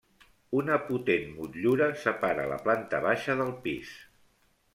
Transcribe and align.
Una 0.59 0.77
potent 0.85 1.27
motllura 1.35 1.89
separa 2.05 2.47
la 2.53 2.59
planta 2.65 3.03
baixa 3.05 3.37
del 3.45 3.53
pis. 3.69 3.95